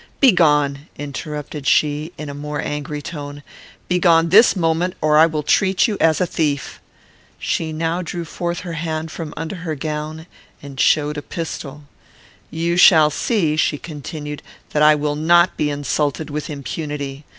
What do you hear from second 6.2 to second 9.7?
thief." She now drew forth her hand from under